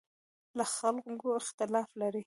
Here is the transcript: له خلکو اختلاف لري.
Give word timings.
له 0.57 0.65
خلکو 0.75 1.27
اختلاف 1.41 1.89
لري. 2.01 2.19